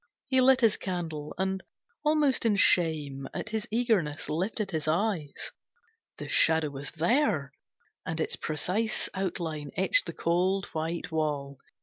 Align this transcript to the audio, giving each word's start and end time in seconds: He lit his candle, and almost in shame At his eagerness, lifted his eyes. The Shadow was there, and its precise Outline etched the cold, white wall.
He 0.25 0.41
lit 0.41 0.61
his 0.61 0.77
candle, 0.77 1.35
and 1.37 1.61
almost 2.03 2.43
in 2.43 2.55
shame 2.55 3.29
At 3.35 3.49
his 3.49 3.67
eagerness, 3.69 4.31
lifted 4.31 4.71
his 4.71 4.87
eyes. 4.87 5.51
The 6.17 6.27
Shadow 6.27 6.71
was 6.71 6.89
there, 6.93 7.51
and 8.03 8.19
its 8.19 8.35
precise 8.35 9.09
Outline 9.13 9.69
etched 9.77 10.07
the 10.07 10.13
cold, 10.13 10.65
white 10.73 11.11
wall. 11.11 11.59